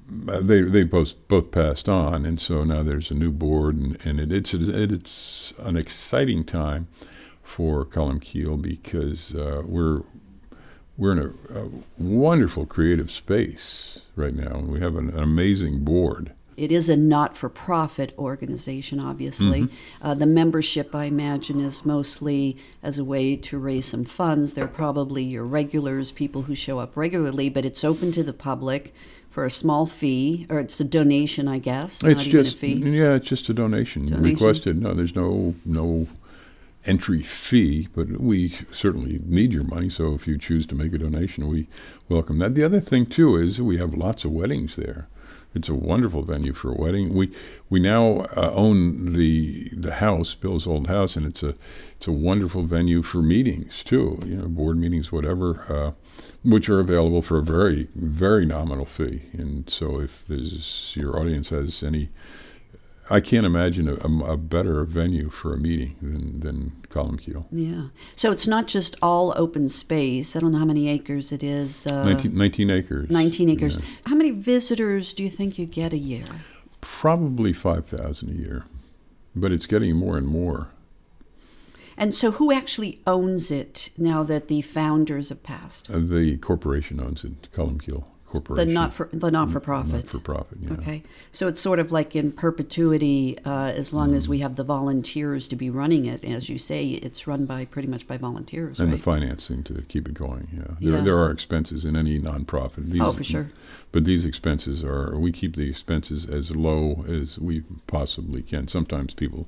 they 0.06 0.60
they 0.62 0.84
both 0.84 1.14
both 1.28 1.50
passed 1.50 1.88
on, 1.88 2.26
and 2.26 2.38
so 2.40 2.62
now 2.62 2.82
there's 2.82 3.10
a 3.10 3.14
new 3.14 3.30
board, 3.30 3.76
and, 3.76 3.98
and 4.04 4.20
it, 4.20 4.30
it's 4.30 4.52
it, 4.52 4.92
it's 4.92 5.54
an 5.60 5.76
exciting 5.76 6.44
time 6.44 6.88
for 7.42 7.84
Columkille 7.84 8.60
because 8.60 9.34
uh, 9.34 9.62
we're 9.64 10.02
we're 10.98 11.12
in 11.12 11.18
a, 11.18 11.58
a, 11.58 11.68
wonderful 11.98 12.66
creative 12.66 13.10
space 13.10 14.00
right 14.14 14.34
now. 14.34 14.56
and 14.56 14.68
We 14.68 14.80
have 14.80 14.96
an, 14.96 15.08
an 15.10 15.22
amazing 15.22 15.84
board. 15.84 16.32
It 16.56 16.72
is 16.72 16.88
a 16.88 16.96
not 16.96 17.36
for 17.36 17.48
profit 17.48 18.14
organization, 18.18 19.00
obviously. 19.00 19.62
Mm-hmm. 19.62 20.06
Uh, 20.06 20.14
the 20.14 20.26
membership, 20.26 20.94
I 20.94 21.04
imagine, 21.04 21.60
is 21.60 21.84
mostly 21.84 22.56
as 22.82 22.98
a 22.98 23.04
way 23.04 23.36
to 23.36 23.58
raise 23.58 23.86
some 23.86 24.04
funds. 24.04 24.52
They're 24.52 24.66
probably 24.68 25.22
your 25.22 25.44
regulars, 25.44 26.10
people 26.10 26.42
who 26.42 26.54
show 26.54 26.78
up 26.78 26.96
regularly, 26.96 27.48
but 27.48 27.64
it's 27.64 27.84
open 27.84 28.12
to 28.12 28.22
the 28.22 28.32
public 28.32 28.94
for 29.30 29.46
a 29.46 29.50
small 29.50 29.86
fee, 29.86 30.46
or 30.50 30.60
it's 30.60 30.78
a 30.78 30.84
donation, 30.84 31.48
I 31.48 31.58
guess. 31.58 32.04
It's 32.04 32.24
just 32.24 32.62
yeah, 32.62 33.14
it's 33.14 33.26
just 33.26 33.48
a 33.48 33.54
donation, 33.54 34.06
donation, 34.06 34.22
requested. 34.22 34.82
No, 34.82 34.92
there's 34.92 35.16
no 35.16 35.54
no 35.64 36.06
entry 36.84 37.22
fee, 37.22 37.88
but 37.94 38.20
we 38.20 38.50
certainly 38.70 39.20
need 39.24 39.52
your 39.52 39.64
money. 39.64 39.88
So 39.88 40.14
if 40.14 40.26
you 40.26 40.36
choose 40.36 40.66
to 40.66 40.74
make 40.74 40.92
a 40.92 40.98
donation, 40.98 41.48
we 41.48 41.66
welcome 42.08 42.38
that. 42.38 42.54
The 42.54 42.64
other 42.64 42.80
thing 42.80 43.06
too 43.06 43.36
is 43.36 43.62
we 43.62 43.78
have 43.78 43.94
lots 43.94 44.24
of 44.24 44.32
weddings 44.32 44.76
there. 44.76 45.08
It's 45.54 45.68
a 45.68 45.74
wonderful 45.74 46.22
venue 46.22 46.52
for 46.52 46.70
a 46.70 46.74
wedding. 46.74 47.14
We 47.14 47.30
we 47.68 47.80
now 47.80 48.26
uh, 48.36 48.50
own 48.54 49.12
the 49.12 49.68
the 49.72 49.94
house, 49.94 50.34
Bill's 50.34 50.66
old 50.66 50.86
house, 50.86 51.16
and 51.16 51.26
it's 51.26 51.42
a 51.42 51.54
it's 51.96 52.06
a 52.06 52.12
wonderful 52.12 52.62
venue 52.62 53.02
for 53.02 53.18
meetings 53.18 53.84
too. 53.84 54.18
You 54.24 54.36
know, 54.36 54.48
board 54.48 54.78
meetings, 54.78 55.12
whatever, 55.12 55.64
uh, 55.68 55.92
which 56.42 56.68
are 56.68 56.80
available 56.80 57.22
for 57.22 57.38
a 57.38 57.42
very 57.42 57.88
very 57.94 58.46
nominal 58.46 58.84
fee. 58.84 59.22
And 59.32 59.68
so 59.68 60.00
if 60.00 60.24
there's 60.26 60.94
your 60.96 61.18
audience 61.18 61.50
has 61.50 61.82
any 61.82 62.08
I 63.10 63.20
can't 63.20 63.44
imagine 63.44 63.88
a, 63.88 63.94
a, 64.24 64.36
better 64.36 64.84
venue 64.84 65.28
for 65.28 65.52
a 65.52 65.56
meeting 65.56 65.96
than, 66.00 66.40
than 66.40 66.70
Columkille. 66.88 67.46
Yeah. 67.50 67.88
So 68.14 68.30
it's 68.30 68.46
not 68.46 68.68
just 68.68 68.96
all 69.02 69.34
open 69.36 69.68
space. 69.68 70.36
I 70.36 70.40
don't 70.40 70.52
know 70.52 70.58
how 70.58 70.64
many 70.64 70.88
acres 70.88 71.32
it 71.32 71.42
is. 71.42 71.86
Uh, 71.86 72.04
19, 72.04 72.34
19 72.36 72.70
acres. 72.70 73.10
19 73.10 73.50
acres. 73.50 73.76
Yeah. 73.76 73.84
How 74.06 74.14
many 74.14 74.30
visitors 74.30 75.12
do 75.12 75.24
you 75.24 75.30
think 75.30 75.58
you 75.58 75.66
get 75.66 75.92
a 75.92 75.98
year? 75.98 76.26
Probably 76.80 77.52
5,000 77.52 78.30
a 78.30 78.32
year, 78.32 78.64
but 79.34 79.52
it's 79.52 79.66
getting 79.66 79.96
more 79.96 80.16
and 80.16 80.26
more. 80.26 80.68
And 81.96 82.14
so, 82.14 82.30
who 82.32 82.50
actually 82.50 83.00
owns 83.06 83.50
it 83.50 83.90
now 83.98 84.22
that 84.24 84.48
the 84.48 84.62
founders 84.62 85.28
have 85.28 85.42
passed? 85.42 85.90
Uh, 85.90 85.98
the 85.98 86.38
corporation 86.38 86.98
owns 86.98 87.22
it, 87.22 87.52
Columkille 87.52 88.04
corporation. 88.32 88.68
The 88.68 88.72
not 88.72 88.92
for 88.92 89.08
the 89.12 89.30
not 89.30 89.50
for 89.50 89.60
profit. 89.60 90.04
Not 90.04 90.10
for 90.10 90.18
profit. 90.18 90.58
Yeah. 90.60 90.72
Okay, 90.72 91.02
so 91.30 91.48
it's 91.48 91.60
sort 91.60 91.78
of 91.78 91.92
like 91.92 92.16
in 92.16 92.32
perpetuity, 92.32 93.38
uh, 93.44 93.66
as 93.66 93.92
long 93.92 94.12
mm. 94.12 94.16
as 94.16 94.28
we 94.28 94.38
have 94.38 94.56
the 94.56 94.64
volunteers 94.64 95.46
to 95.48 95.56
be 95.56 95.68
running 95.70 96.06
it. 96.06 96.24
As 96.24 96.48
you 96.48 96.58
say, 96.58 96.88
it's 96.88 97.26
run 97.26 97.44
by 97.44 97.66
pretty 97.66 97.88
much 97.88 98.06
by 98.08 98.16
volunteers. 98.16 98.80
And 98.80 98.90
right? 98.90 98.96
the 98.96 99.02
financing 99.02 99.62
to 99.64 99.82
keep 99.88 100.08
it 100.08 100.14
going. 100.14 100.48
Yeah, 100.52 100.62
there, 100.80 100.98
yeah. 100.98 101.04
there 101.04 101.18
are 101.18 101.30
expenses 101.30 101.84
in 101.84 101.94
any 101.94 102.18
nonprofit. 102.18 102.90
These, 102.90 103.02
oh, 103.02 103.12
for 103.12 103.24
sure. 103.24 103.52
But 103.92 104.06
these 104.06 104.24
expenses 104.24 104.82
are 104.82 105.18
we 105.18 105.30
keep 105.32 105.56
the 105.56 105.68
expenses 105.68 106.24
as 106.24 106.50
low 106.56 107.04
as 107.06 107.38
we 107.38 107.62
possibly 107.86 108.42
can. 108.42 108.66
Sometimes 108.66 109.12
people, 109.12 109.46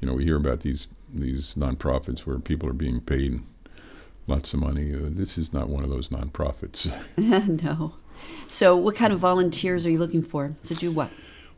you 0.00 0.06
know, 0.06 0.14
we 0.14 0.24
hear 0.24 0.36
about 0.36 0.60
these 0.60 0.86
these 1.12 1.54
nonprofits 1.54 2.20
where 2.20 2.38
people 2.38 2.68
are 2.68 2.72
being 2.74 3.00
paid 3.00 3.40
lots 4.26 4.54
of 4.54 4.60
money. 4.60 4.94
Uh, 4.94 5.08
this 5.10 5.36
is 5.36 5.52
not 5.52 5.68
one 5.68 5.84
of 5.84 5.90
those 5.90 6.08
nonprofits. 6.08 6.90
no. 7.62 7.94
So, 8.48 8.76
what 8.76 8.96
kind 8.96 9.12
of 9.12 9.18
volunteers 9.18 9.86
are 9.86 9.90
you 9.90 9.98
looking 9.98 10.22
for 10.22 10.54
to 10.66 10.74
do 10.74 10.92
what? 10.92 11.10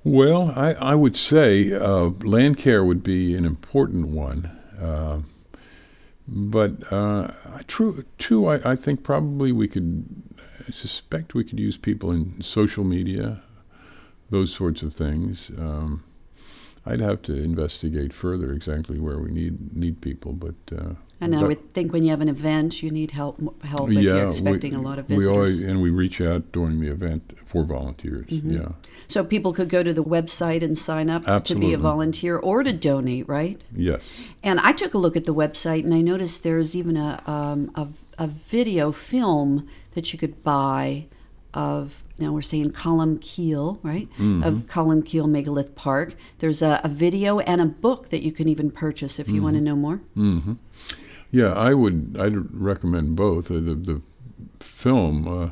Well, 0.04 0.52
I, 0.54 0.72
I 0.74 0.94
would 0.94 1.16
say 1.16 1.72
uh, 1.72 2.10
land 2.22 2.58
care 2.58 2.84
would 2.84 3.02
be 3.02 3.34
an 3.34 3.44
important 3.44 4.08
one. 4.08 4.44
Uh, 4.80 5.20
but 6.28 6.92
uh, 6.92 7.30
true, 7.66 8.04
too, 8.18 8.46
I, 8.46 8.72
I, 8.72 8.76
think 8.76 9.02
probably 9.02 9.52
we 9.52 9.68
could, 9.68 10.04
I 10.66 10.70
suspect 10.70 11.34
we 11.34 11.44
could 11.44 11.58
use 11.58 11.76
people 11.76 12.10
in 12.12 12.40
social 12.42 12.84
media, 12.84 13.42
those 14.30 14.52
sorts 14.52 14.82
of 14.82 14.94
things. 14.94 15.50
Um, 15.58 16.02
I'd 16.86 17.00
have 17.00 17.22
to 17.22 17.34
investigate 17.34 18.12
further 18.12 18.52
exactly 18.52 18.98
where 18.98 19.18
we 19.18 19.30
need 19.30 19.74
need 19.74 20.00
people, 20.00 20.32
but. 20.32 20.54
Uh, 20.70 20.94
and 21.20 21.34
I 21.34 21.42
would 21.42 21.72
think 21.72 21.92
when 21.92 22.02
you 22.02 22.10
have 22.10 22.20
an 22.20 22.28
event, 22.28 22.82
you 22.82 22.90
need 22.90 23.12
help 23.12 23.38
help 23.64 23.90
if 23.90 23.98
you're 23.98 24.26
expecting 24.26 24.72
we, 24.72 24.76
a 24.76 24.80
lot 24.80 24.98
of 24.98 25.06
visitors. 25.06 25.28
We 25.28 25.34
always, 25.34 25.60
and 25.62 25.80
we 25.80 25.88
reach 25.88 26.20
out 26.20 26.52
during 26.52 26.80
the 26.80 26.90
event 26.90 27.32
for 27.46 27.64
volunteers. 27.64 28.26
Mm-hmm. 28.26 28.52
Yeah. 28.52 28.68
So 29.08 29.24
people 29.24 29.54
could 29.54 29.70
go 29.70 29.82
to 29.82 29.94
the 29.94 30.04
website 30.04 30.62
and 30.62 30.76
sign 30.76 31.08
up 31.08 31.26
Absolutely. 31.26 31.68
to 31.68 31.70
be 31.70 31.74
a 31.74 31.78
volunteer 31.78 32.36
or 32.36 32.62
to 32.62 32.72
donate, 32.72 33.26
right? 33.26 33.58
Yes. 33.74 34.20
And 34.42 34.60
I 34.60 34.72
took 34.72 34.92
a 34.92 34.98
look 34.98 35.16
at 35.16 35.24
the 35.24 35.34
website 35.34 35.84
and 35.84 35.94
I 35.94 36.02
noticed 36.02 36.42
there's 36.42 36.76
even 36.76 36.96
a 36.98 37.22
um, 37.26 37.70
a, 37.74 37.88
a 38.18 38.26
video 38.26 38.92
film 38.92 39.66
that 39.92 40.12
you 40.12 40.18
could 40.18 40.42
buy 40.42 41.06
of 41.54 42.04
now 42.18 42.32
we're 42.32 42.42
saying 42.42 42.72
Columkille, 42.72 43.78
right? 43.82 44.08
Mm-hmm. 44.12 44.42
Of 44.42 44.66
Columkille 44.66 45.28
Megalith 45.28 45.74
Park. 45.74 46.14
There's 46.38 46.62
a, 46.62 46.80
a, 46.84 46.88
video 46.88 47.40
and 47.40 47.60
a 47.60 47.66
book 47.66 48.10
that 48.10 48.22
you 48.22 48.32
can 48.32 48.48
even 48.48 48.70
purchase 48.70 49.18
if 49.18 49.28
you 49.28 49.34
mm-hmm. 49.34 49.44
want 49.44 49.56
to 49.56 49.60
know 49.60 49.76
more. 49.76 50.00
Mm-hmm. 50.16 50.54
Yeah, 51.30 51.52
I 51.52 51.74
would. 51.74 52.16
I'd 52.18 52.54
recommend 52.54 53.16
both. 53.16 53.50
Uh, 53.50 53.54
the 53.54 53.74
the 53.74 54.02
film 54.60 55.26
uh, 55.26 55.50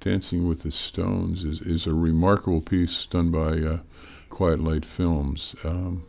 Dancing 0.00 0.48
with 0.48 0.62
the 0.62 0.70
Stones 0.70 1.44
is 1.44 1.60
is 1.60 1.86
a 1.86 1.94
remarkable 1.94 2.60
piece 2.60 3.06
done 3.06 3.30
by 3.30 3.58
uh, 3.58 3.78
Quiet 4.30 4.60
Light 4.60 4.84
Films. 4.84 5.54
Um, 5.64 6.04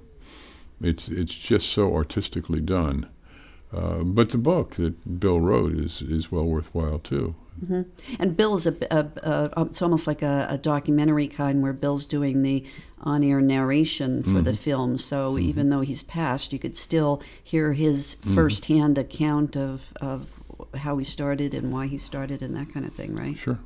it's 0.82 1.10
it's 1.10 1.34
just 1.34 1.70
so 1.70 1.96
artistically 1.96 2.62
done. 2.62 3.08
Uh, 3.72 4.04
but 4.04 4.30
the 4.30 4.38
book 4.38 4.72
that 4.76 5.20
Bill 5.20 5.40
wrote 5.40 5.74
is 5.74 6.02
is 6.02 6.32
well 6.32 6.46
worthwhile 6.46 7.00
too. 7.00 7.36
Mm-hmm. 7.64 7.82
And 8.20 8.38
Bill 8.38 8.56
is 8.56 8.66
a, 8.66 8.76
a, 8.90 9.08
a, 9.22 9.66
it's 9.66 9.82
almost 9.82 10.08
like 10.08 10.22
a, 10.22 10.48
a, 10.50 10.58
documentary 10.58 11.28
kind 11.28 11.62
where 11.62 11.74
Bill's 11.74 12.06
doing 12.06 12.42
the 12.42 12.64
on-air 13.02 13.42
narration 13.42 14.24
for 14.24 14.30
mm-hmm. 14.30 14.44
the 14.44 14.54
film. 14.54 14.96
So 14.96 15.34
mm-hmm. 15.34 15.50
even 15.50 15.70
though 15.70 15.82
he's 15.82 16.02
passed, 16.02 16.54
you 16.54 16.60
could 16.60 16.78
still 16.78 17.22
hear 17.44 17.74
his 17.74 18.16
mm-hmm. 18.16 18.34
firsthand 18.34 18.98
account 18.98 19.58
of 19.58 19.94
of 20.02 20.40
how 20.76 20.98
he 20.98 21.04
started 21.04 21.54
and 21.54 21.72
why 21.72 21.88
he 21.88 21.98
started 21.98 22.42
and 22.42 22.56
that 22.56 22.74
kind 22.74 22.86
of 22.86 22.94
thing, 22.94 23.16
right? 23.16 23.38
Sure. 23.38 23.60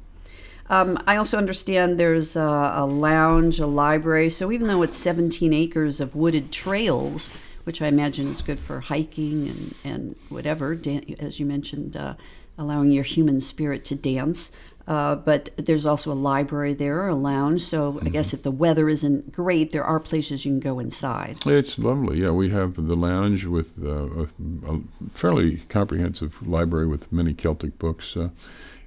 Um, 0.69 0.97
I 1.05 1.17
also 1.17 1.37
understand 1.37 1.99
there's 1.99 2.35
a, 2.35 2.73
a 2.75 2.85
lounge, 2.85 3.59
a 3.59 3.67
library. 3.67 4.29
So 4.29 4.51
even 4.51 4.67
though 4.67 4.81
it's 4.81 4.97
17 4.97 5.53
acres 5.53 5.99
of 5.99 6.15
wooded 6.15 6.51
trails, 6.51 7.33
which 7.63 7.81
I 7.81 7.87
imagine 7.87 8.27
is 8.27 8.41
good 8.41 8.59
for 8.59 8.79
hiking 8.79 9.47
and, 9.47 9.75
and 9.83 10.15
whatever, 10.29 10.77
as 11.19 11.39
you 11.39 11.45
mentioned, 11.45 11.95
uh, 11.95 12.15
allowing 12.57 12.91
your 12.91 13.03
human 13.03 13.39
spirit 13.39 13.83
to 13.85 13.95
dance. 13.95 14.51
Uh, 14.85 15.15
but 15.15 15.49
there's 15.55 15.85
also 15.85 16.11
a 16.11 16.13
library 16.13 16.73
there, 16.73 17.07
a 17.07 17.15
lounge. 17.15 17.61
So 17.61 17.93
mm-hmm. 17.93 18.07
I 18.07 18.09
guess 18.09 18.33
if 18.33 18.43
the 18.43 18.51
weather 18.51 18.89
isn't 18.89 19.31
great, 19.31 19.71
there 19.71 19.83
are 19.83 19.99
places 19.99 20.45
you 20.45 20.51
can 20.51 20.59
go 20.59 20.79
inside. 20.79 21.37
It's 21.45 21.79
lovely. 21.79 22.21
Yeah, 22.21 22.31
we 22.31 22.49
have 22.49 22.75
the 22.75 22.95
lounge 22.95 23.45
with 23.45 23.81
uh, 23.81 24.23
a, 24.23 24.27
a, 24.67 24.81
fairly 25.13 25.57
comprehensive 25.69 26.45
library 26.45 26.87
with 26.87 27.11
many 27.13 27.33
Celtic 27.33 27.79
books. 27.79 28.17
Uh, 28.17 28.29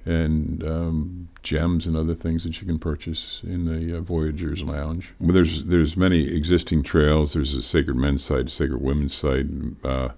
and 0.07 0.63
um, 0.63 1.27
gems 1.43 1.85
and 1.85 1.97
other 1.97 2.15
things 2.15 2.43
that 2.45 2.61
you 2.61 2.65
can 2.65 2.79
purchase 2.79 3.41
in 3.43 3.65
the 3.65 3.97
uh, 3.97 4.01
Voyagers 4.01 4.63
Lounge. 4.63 5.13
Well, 5.19 5.33
There's 5.33 5.65
there's 5.65 5.97
many 5.97 6.27
existing 6.27 6.83
trails. 6.83 7.33
There's 7.33 7.53
a 7.53 7.61
Sacred 7.61 7.97
Men's 7.97 8.23
site, 8.23 8.49
Sacred 8.49 8.81
Women's 8.81 9.13
site. 9.13 9.47
Uh, 9.83 10.09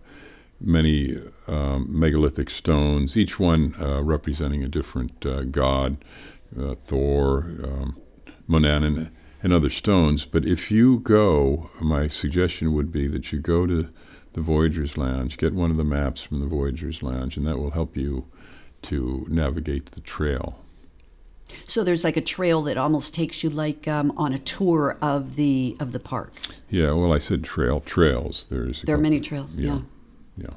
many 0.61 1.17
um, 1.47 1.87
megalithic 1.87 2.49
stones, 2.49 3.17
each 3.17 3.39
one 3.39 3.73
uh, 3.81 4.03
representing 4.03 4.63
a 4.63 4.67
different 4.67 5.25
uh, 5.25 5.43
god, 5.43 5.97
uh, 6.59 6.75
Thor, 6.75 7.49
um, 7.63 7.99
and 9.41 9.53
other 9.53 9.69
stones. 9.69 10.25
But 10.25 10.45
if 10.45 10.69
you 10.69 10.99
go, 10.99 11.69
my 11.79 12.09
suggestion 12.09 12.73
would 12.73 12.91
be 12.91 13.07
that 13.07 13.31
you 13.31 13.39
go 13.39 13.65
to 13.65 13.87
the 14.33 14.41
Voyagers 14.41 14.97
Lounge, 14.97 15.37
get 15.37 15.53
one 15.53 15.71
of 15.71 15.77
the 15.77 15.83
maps 15.83 16.21
from 16.21 16.41
the 16.41 16.45
Voyagers 16.45 17.01
Lounge, 17.01 17.37
and 17.37 17.47
that 17.47 17.57
will 17.57 17.71
help 17.71 17.95
you 17.95 18.25
to 18.83 19.25
navigate 19.29 19.87
the 19.91 20.01
trail. 20.01 20.59
So 21.65 21.83
there's 21.83 22.03
like 22.03 22.17
a 22.17 22.21
trail 22.21 22.61
that 22.63 22.77
almost 22.77 23.15
takes 23.15 23.43
you 23.43 23.49
like 23.49 23.87
um, 23.87 24.13
on 24.17 24.33
a 24.33 24.37
tour 24.37 24.97
of 25.01 25.35
the 25.35 25.75
of 25.79 25.91
the 25.93 25.99
park. 25.99 26.31
Yeah, 26.69 26.91
well, 26.91 27.11
I 27.11 27.17
said 27.17 27.43
trail 27.43 27.79
trails. 27.79 28.45
There's 28.49 28.83
There 28.83 28.95
are 28.95 28.99
many 28.99 29.19
trails. 29.19 29.57
Yeah. 29.57 29.79
yeah. 30.37 30.49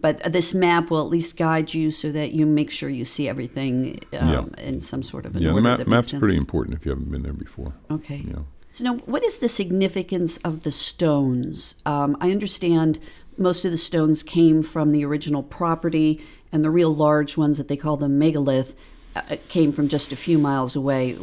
But 0.00 0.32
this 0.32 0.54
map 0.54 0.90
will 0.90 1.02
at 1.02 1.08
least 1.08 1.36
guide 1.36 1.74
you 1.74 1.90
so 1.90 2.10
that 2.12 2.32
you 2.32 2.46
make 2.46 2.70
sure 2.70 2.88
you 2.88 3.04
see 3.04 3.28
everything 3.28 4.00
um, 4.18 4.54
in 4.56 4.80
some 4.80 5.02
sort 5.02 5.26
of 5.26 5.36
an 5.36 5.42
Yeah, 5.42 5.48
the 5.48 5.54
order 5.54 5.62
map, 5.62 5.78
that 5.78 5.86
makes 5.86 5.90
map's 5.90 6.10
sense. 6.10 6.20
pretty 6.20 6.36
important 6.38 6.76
if 6.78 6.86
you 6.86 6.90
haven't 6.90 7.10
been 7.10 7.22
there 7.22 7.34
before. 7.34 7.74
Okay. 7.90 8.24
Yeah. 8.26 8.38
So 8.70 8.84
now, 8.84 8.94
what 9.04 9.22
is 9.24 9.38
the 9.38 9.48
significance 9.48 10.38
of 10.38 10.62
the 10.62 10.70
stones? 10.70 11.74
Um, 11.84 12.16
I 12.20 12.30
understand 12.30 12.98
most 13.36 13.64
of 13.64 13.70
the 13.72 13.76
stones 13.76 14.22
came 14.22 14.62
from 14.62 14.92
the 14.92 15.04
original 15.04 15.42
property, 15.42 16.22
and 16.52 16.64
the 16.64 16.70
real 16.70 16.94
large 16.94 17.36
ones 17.36 17.58
that 17.58 17.68
they 17.68 17.76
call 17.76 17.96
the 17.96 18.08
megalith 18.08 18.74
uh, 19.16 19.36
came 19.48 19.72
from 19.72 19.88
just 19.88 20.12
a 20.12 20.16
few 20.16 20.38
miles 20.38 20.76
away. 20.76 21.16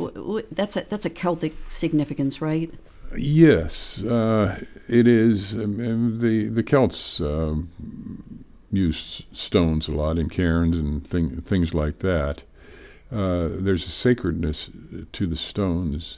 That's 0.51 0.75
a 0.75 0.85
that's 0.89 1.05
a 1.05 1.09
Celtic 1.09 1.55
significance, 1.67 2.41
right? 2.41 2.71
Yes, 3.15 4.03
uh, 4.03 4.59
it 4.89 5.07
is. 5.07 5.55
Um, 5.55 5.79
um, 5.79 6.19
the 6.19 6.49
the 6.49 6.63
Celts 6.63 7.21
um, 7.21 7.69
used 8.69 9.25
stones 9.33 9.87
a 9.87 9.93
lot 9.93 10.17
in 10.17 10.29
cairns 10.29 10.75
and 10.75 11.07
thing, 11.07 11.41
things 11.41 11.73
like 11.73 11.99
that. 11.99 12.43
Uh, 13.11 13.47
there's 13.51 13.85
a 13.85 13.89
sacredness 13.89 14.69
to 15.13 15.25
the 15.25 15.37
stones 15.37 16.17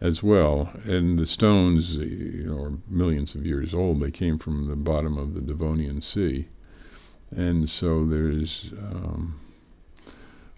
as 0.00 0.22
well, 0.22 0.70
and 0.84 1.18
the 1.18 1.26
stones, 1.26 1.96
you 1.96 2.44
know, 2.46 2.62
are 2.62 2.72
millions 2.88 3.34
of 3.34 3.46
years 3.46 3.72
old. 3.72 4.00
They 4.00 4.10
came 4.10 4.38
from 4.38 4.68
the 4.68 4.76
bottom 4.76 5.16
of 5.16 5.34
the 5.34 5.40
Devonian 5.40 6.02
Sea, 6.02 6.46
and 7.34 7.68
so 7.68 8.04
there's 8.04 8.70
um, 8.78 9.38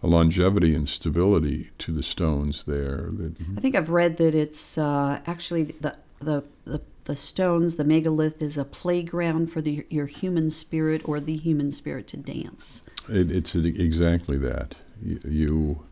a 0.03 0.07
longevity 0.07 0.75
and 0.75 0.89
stability 0.89 1.71
to 1.79 1.93
the 1.93 2.03
stones 2.03 2.65
there 2.65 3.09
that 3.13 3.35
I 3.57 3.61
think 3.61 3.75
I've 3.75 3.91
read 3.91 4.17
that 4.19 4.35
it's 4.35 4.79
uh, 4.79 5.21
actually 5.27 5.65
the, 5.65 5.97
the 6.21 6.45
the 6.65 6.81
the 7.05 7.17
stones, 7.17 7.77
the 7.77 7.85
megalith, 7.85 8.41
is 8.41 8.57
a 8.57 8.65
playground 8.65 9.51
for 9.51 9.61
the, 9.61 9.85
your 9.91 10.07
human 10.07 10.51
spirit 10.51 11.03
or 11.09 11.19
the 11.19 11.37
human 11.37 11.73
spirit 11.73 12.07
to 12.09 12.17
dance. 12.17 12.83
It, 13.09 13.31
it's 13.31 13.55
exactly 13.55 14.37
that. 14.39 14.77
You, 15.03 15.21
you, 15.25 15.85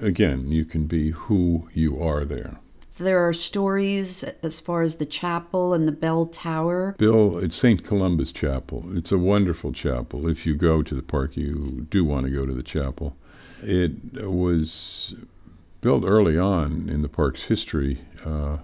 again, 0.00 0.50
you 0.50 0.64
can 0.64 0.86
be 0.86 1.10
who 1.10 1.68
you 1.74 2.02
are 2.02 2.24
there. 2.24 2.58
There 2.98 3.26
are 3.26 3.32
stories 3.32 4.22
as 4.42 4.60
far 4.60 4.82
as 4.82 4.96
the 4.96 5.06
chapel 5.06 5.72
and 5.72 5.88
the 5.88 5.92
bell 5.92 6.26
tower. 6.26 6.94
Bill, 6.98 7.38
it's 7.38 7.56
St. 7.56 7.82
Columba's 7.82 8.32
Chapel. 8.32 8.84
It's 8.96 9.10
a 9.10 9.18
wonderful 9.18 9.72
chapel. 9.72 10.28
If 10.28 10.44
you 10.46 10.54
go 10.54 10.82
to 10.82 10.94
the 10.94 11.02
park, 11.02 11.36
you 11.36 11.86
do 11.90 12.04
want 12.04 12.26
to 12.26 12.30
go 12.30 12.44
to 12.44 12.52
the 12.52 12.62
chapel. 12.62 13.16
It 13.62 13.92
was 14.28 15.14
built 15.80 16.04
early 16.04 16.38
on 16.38 16.88
in 16.88 17.02
the 17.02 17.08
park's 17.08 17.44
history, 17.44 18.00
uh, 18.24 18.58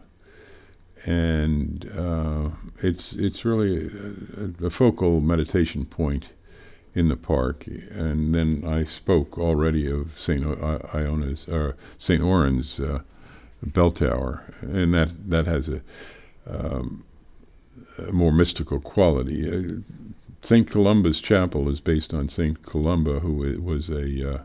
and 1.04 1.90
uh, 1.97 2.50
it's 2.82 3.12
it's 3.12 3.44
really 3.44 3.87
a, 3.87 4.66
a 4.66 4.70
focal 4.70 5.20
meditation 5.20 5.85
point 5.85 6.28
in 6.94 7.08
the 7.08 7.16
park. 7.16 7.66
And 7.66 8.35
then 8.35 8.64
I 8.66 8.85
spoke 8.85 9.38
already 9.38 9.88
of 9.90 10.18
Saint 10.18 10.45
Iona's 10.93 11.47
or 11.49 11.76
Saint 11.99 12.23
Oran's 12.23 12.80
uh, 12.80 13.00
bell 13.62 13.90
tower, 13.90 14.42
and 14.62 14.92
that 14.94 15.10
that 15.30 15.47
has 15.47 15.68
a, 15.68 15.80
um, 16.49 17.04
a 17.99 18.12
more 18.12 18.32
mystical 18.32 18.80
quality. 18.80 19.50
Uh, 19.50 19.80
Saint 20.42 20.71
Columba's 20.71 21.21
chapel 21.21 21.68
is 21.68 21.80
based 21.80 22.14
on 22.14 22.28
Saint 22.28 22.62
Columba, 22.62 23.21
who 23.21 23.60
was 23.62 23.90
a 23.90 24.34
uh, 24.34 24.40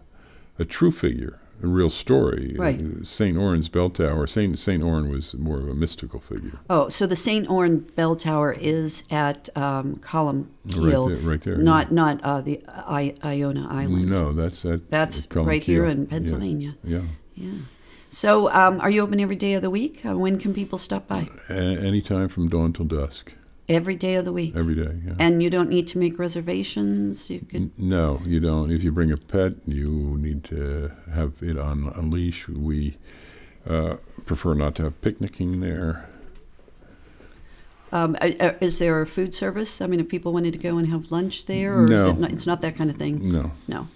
a 0.59 0.65
true 0.65 0.91
figure, 0.91 1.39
a 1.61 1.67
real 1.67 1.89
story. 1.91 2.55
Right. 2.57 2.81
Saint 3.03 3.37
Oran's 3.37 3.69
bell 3.69 3.91
tower. 3.91 4.25
Saint 4.25 4.57
Saint 4.57 4.81
Oran 4.81 5.09
was 5.11 5.35
more 5.35 5.59
of 5.59 5.69
a 5.69 5.75
mystical 5.75 6.19
figure. 6.19 6.59
Oh, 6.69 6.89
so 6.89 7.05
the 7.05 7.15
St. 7.15 7.47
Oran 7.49 7.79
bell 7.95 8.15
tower 8.15 8.53
is 8.59 9.03
at 9.11 9.49
um, 9.55 9.97
Column 9.97 10.49
Right 10.75 10.91
there, 10.91 11.17
right 11.17 11.41
there. 11.41 11.57
not 11.57 11.91
not 11.91 12.19
uh, 12.23 12.41
the 12.41 12.59
I- 12.67 13.15
Iona 13.23 13.67
Island. 13.69 14.09
No, 14.09 14.33
that's 14.33 14.65
at 14.65 14.89
That's 14.89 15.27
right 15.35 15.61
here 15.61 15.83
Keel. 15.83 15.91
in 15.91 16.01
Yeah, 16.01 16.09
Pennsylvania. 16.09 16.75
Yeah. 16.83 17.01
Yeah. 17.35 17.51
So, 18.13 18.47
um, 18.51 18.79
are 18.79 18.91
you 18.91 19.01
open 19.01 19.19
every 19.19 19.35
day 19.35 19.53
of 19.55 19.63
the 19.63 19.71
week? 19.71 20.05
Uh, 20.05 20.15
when 20.15 20.37
can 20.37 20.53
people 20.53 20.77
stop 20.77 21.07
by? 21.07 21.27
A- 21.49 21.53
anytime 21.53 22.29
from 22.29 22.47
dawn 22.47 22.71
till 22.71 22.85
dusk, 22.85 23.33
Every 23.67 23.95
day 23.95 24.15
of 24.15 24.25
the 24.25 24.31
week. 24.31 24.55
every 24.55 24.75
day. 24.75 24.93
Yeah. 25.03 25.13
And 25.17 25.41
you 25.41 25.49
don't 25.49 25.67
need 25.69 25.87
to 25.87 25.97
make 25.97 26.19
reservations. 26.19 27.29
You 27.31 27.39
could. 27.39 27.71
No, 27.79 28.21
you 28.23 28.39
don't. 28.39 28.69
If 28.71 28.83
you 28.83 28.91
bring 28.91 29.11
a 29.11 29.17
pet, 29.17 29.53
you 29.65 29.89
need 30.19 30.43
to 30.45 30.91
have 31.11 31.33
it 31.41 31.57
on 31.57 31.87
a 31.95 32.01
leash. 32.01 32.47
We 32.47 32.97
uh, 33.67 33.95
prefer 34.27 34.53
not 34.53 34.75
to 34.75 34.83
have 34.83 35.01
picnicking 35.01 35.61
there. 35.61 36.07
Um, 37.91 38.15
is 38.21 38.77
there 38.79 39.01
a 39.01 39.07
food 39.07 39.33
service? 39.33 39.81
I 39.81 39.87
mean, 39.87 39.99
if 40.01 40.07
people 40.09 40.33
wanted 40.33 40.53
to 40.53 40.59
go 40.59 40.77
and 40.77 40.87
have 40.89 41.11
lunch 41.11 41.45
there, 41.47 41.79
or 41.79 41.91
is 41.91 42.05
it 42.05 42.19
not, 42.19 42.31
it's 42.31 42.45
not 42.45 42.61
that 42.61 42.75
kind 42.75 42.89
of 42.91 42.97
thing? 42.97 43.31
No. 43.31 43.51
No. 43.67 43.87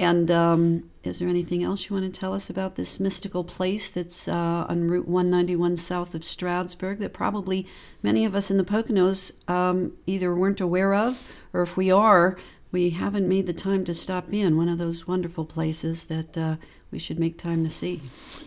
And 0.00 0.30
um, 0.30 0.90
is 1.04 1.18
there 1.18 1.28
anything 1.28 1.62
else 1.62 1.90
you 1.90 1.94
want 1.94 2.10
to 2.10 2.20
tell 2.20 2.32
us 2.32 2.48
about 2.48 2.76
this 2.76 2.98
mystical 2.98 3.44
place 3.44 3.90
that's 3.90 4.26
uh, 4.26 4.64
on 4.66 4.88
Route 4.88 5.06
191 5.06 5.76
south 5.76 6.14
of 6.14 6.24
Stroudsburg 6.24 7.00
that 7.00 7.12
probably 7.12 7.66
many 8.02 8.24
of 8.24 8.34
us 8.34 8.50
in 8.50 8.56
the 8.56 8.64
Poconos 8.64 9.32
um, 9.46 9.92
either 10.06 10.34
weren't 10.34 10.62
aware 10.62 10.94
of, 10.94 11.30
or 11.52 11.60
if 11.60 11.76
we 11.76 11.90
are, 11.90 12.38
we 12.72 12.90
haven't 12.90 13.28
made 13.28 13.46
the 13.46 13.52
time 13.52 13.84
to 13.84 13.92
stop 13.92 14.32
in? 14.32 14.56
One 14.56 14.70
of 14.70 14.78
those 14.78 15.06
wonderful 15.06 15.44
places 15.44 16.06
that 16.06 16.38
uh, 16.38 16.56
we 16.90 16.98
should 16.98 17.18
make 17.18 17.36
time 17.36 17.62
to 17.64 17.70
see. 17.70 18.00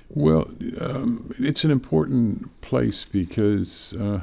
Well, 0.10 0.50
um, 0.82 1.36
it's 1.38 1.63
an 1.63 1.70
important 1.70 2.62
place 2.62 3.06
because 3.06 3.94
uh, 3.94 4.22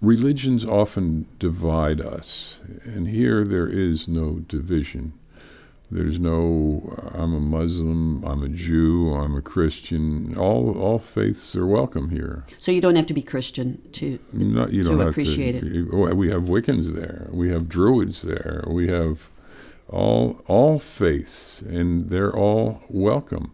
religions 0.00 0.64
often 0.64 1.26
divide 1.40 2.00
us, 2.00 2.60
and 2.84 3.08
here 3.08 3.44
there 3.44 3.66
is 3.66 4.06
no 4.06 4.34
division. 4.38 5.14
There's 5.92 6.20
no 6.20 6.96
I'm 7.14 7.34
a 7.34 7.40
Muslim, 7.40 8.24
I'm 8.24 8.44
a 8.44 8.48
Jew, 8.48 9.12
I'm 9.12 9.34
a 9.34 9.42
Christian. 9.42 10.36
All 10.38 10.78
all 10.78 11.00
faiths 11.00 11.56
are 11.56 11.66
welcome 11.66 12.10
here. 12.10 12.44
So 12.58 12.70
you 12.70 12.80
don't 12.80 12.94
have 12.94 13.06
to 13.06 13.14
be 13.14 13.22
Christian 13.22 13.82
to. 13.92 14.18
Not, 14.32 14.72
you 14.72 14.84
to 14.84 14.90
don't 14.90 14.98
have 15.00 15.08
appreciate 15.08 15.60
to, 15.60 16.08
it. 16.08 16.16
We 16.16 16.30
have 16.30 16.42
Wiccans 16.42 16.94
there. 16.94 17.28
We 17.32 17.50
have 17.50 17.68
Druids 17.68 18.22
there. 18.22 18.62
We 18.68 18.86
have 18.88 19.30
all 19.88 20.40
all 20.46 20.78
faiths, 20.78 21.60
and 21.62 22.08
they're 22.08 22.34
all 22.36 22.82
welcome. 22.88 23.52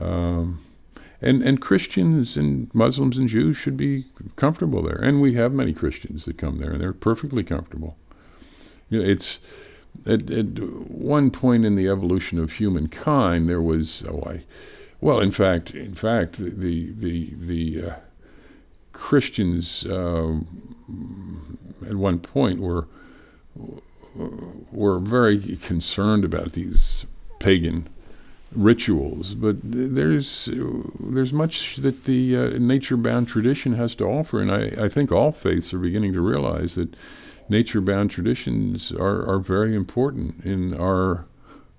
Um, 0.00 0.60
and 1.20 1.42
and 1.42 1.60
Christians 1.60 2.38
and 2.38 2.70
Muslims 2.72 3.18
and 3.18 3.28
Jews 3.28 3.58
should 3.58 3.76
be 3.76 4.06
comfortable 4.36 4.82
there. 4.82 4.96
And 4.96 5.20
we 5.20 5.34
have 5.34 5.52
many 5.52 5.74
Christians 5.74 6.24
that 6.24 6.38
come 6.38 6.56
there, 6.56 6.72
and 6.72 6.80
they're 6.80 6.94
perfectly 6.94 7.44
comfortable. 7.44 7.98
You 8.88 9.00
know, 9.00 9.04
it's 9.06 9.40
at, 10.06 10.30
at 10.30 10.58
one 10.88 11.30
point 11.30 11.64
in 11.64 11.76
the 11.76 11.88
evolution 11.88 12.38
of 12.38 12.52
humankind, 12.52 13.48
there 13.48 13.62
was 13.62 14.04
oh 14.08 14.22
I, 14.26 14.44
well 15.00 15.20
in 15.20 15.30
fact 15.30 15.72
in 15.74 15.94
fact 15.94 16.36
the 16.38 16.92
the 16.92 17.34
the 17.34 17.90
uh, 17.90 17.94
Christians 18.92 19.84
uh, 19.86 20.36
at 21.86 21.96
one 21.96 22.18
point 22.18 22.60
were 22.60 22.86
were 24.72 24.98
very 24.98 25.56
concerned 25.56 26.24
about 26.24 26.52
these 26.52 27.04
pagan 27.40 27.88
rituals, 28.54 29.34
but 29.34 29.56
there's 29.62 30.48
there's 31.00 31.32
much 31.32 31.76
that 31.76 32.04
the 32.04 32.36
uh, 32.36 32.48
nature-bound 32.58 33.26
tradition 33.26 33.74
has 33.74 33.94
to 33.96 34.04
offer, 34.04 34.40
and 34.40 34.50
I, 34.50 34.84
I 34.84 34.88
think 34.88 35.10
all 35.10 35.32
faiths 35.32 35.74
are 35.74 35.78
beginning 35.78 36.12
to 36.12 36.20
realize 36.20 36.76
that 36.76 36.94
nature-bound 37.48 38.10
traditions 38.10 38.92
are, 38.92 39.28
are 39.28 39.38
very 39.38 39.74
important 39.74 40.44
in 40.44 40.74
our 40.74 41.26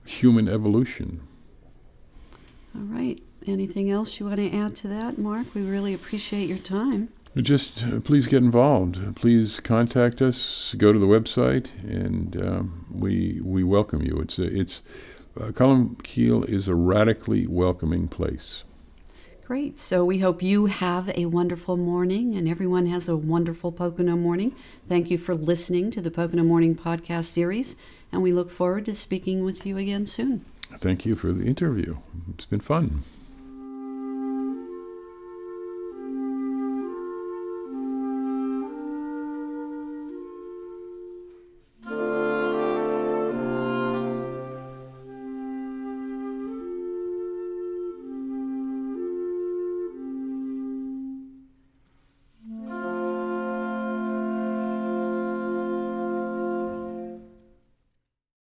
human 0.06 0.48
evolution. 0.48 1.22
All 2.76 2.84
right. 2.84 3.22
Anything 3.48 3.90
else 3.90 4.20
you 4.20 4.26
want 4.26 4.38
to 4.38 4.52
add 4.52 4.76
to 4.78 4.88
that, 4.88 5.18
Mark? 5.18 5.54
We 5.54 5.62
really 5.62 5.94
appreciate 5.94 6.50
your 6.50 6.58
time. 6.58 7.10
Just 7.38 7.84
uh, 7.84 8.00
please 8.00 8.28
get 8.28 8.42
involved. 8.42 9.16
Please 9.16 9.60
contact 9.60 10.22
us. 10.22 10.74
Go 10.78 10.94
to 10.94 11.00
the 11.00 11.06
website, 11.06 11.68
and 11.84 12.42
um, 12.42 12.86
we 12.90 13.42
we 13.44 13.64
welcome 13.64 14.02
you. 14.02 14.20
It's 14.22 14.40
a, 14.40 14.46
it's 14.46 14.82
uh, 15.40 15.48
Columkille 15.48 16.48
is 16.48 16.70
a 16.70 16.76
radically 16.76 17.46
welcoming 17.46 18.08
place. 18.08 18.64
Great. 19.46 19.80
So 19.80 20.04
we 20.04 20.18
hope 20.18 20.42
you 20.42 20.66
have 20.66 21.12
a 21.16 21.28
wonderful 21.28 21.78
morning 21.78 22.36
and 22.36 22.48
everyone 22.48 22.88
has 22.88 23.08
a 23.08 23.16
wonderful 23.16 23.72
Pocono 23.72 24.16
morning. 24.16 24.56
Thank 24.90 25.12
you 25.12 25.20
for 25.20 25.36
listening 25.36 25.92
to 25.92 26.02
the 26.02 26.10
Pocono 26.10 26.44
Morning 26.44 26.76
podcast 26.76 27.26
series, 27.26 27.76
and 28.12 28.24
we 28.24 28.32
look 28.32 28.50
forward 28.50 28.86
to 28.86 28.96
speaking 28.96 29.46
with 29.46 29.64
you 29.64 29.78
again 29.78 30.08
soon. 30.08 30.44
Thank 30.78 31.06
you 31.06 31.16
for 31.16 31.32
the 31.32 31.46
interview. 31.46 31.98
It's 32.34 32.46
been 32.46 32.60
fun. 32.60 33.04